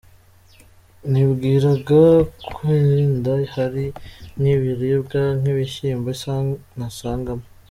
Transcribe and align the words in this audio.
Nibwiraga 1.11 2.01
ko 2.55 2.61
wenda 2.69 3.33
hari 3.55 3.85
nk’ibiribwa 4.39 5.21
nk’ibishyimbo 5.39 6.09
nasangamo. 6.77 7.45